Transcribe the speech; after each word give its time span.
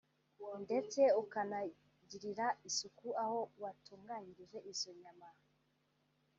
ndetse 0.63 1.01
ukanagirira 1.21 2.47
isuku 2.69 3.07
aho 3.23 3.39
watunganirije 3.61 4.57
izo 4.71 4.91
nyama 5.01 5.29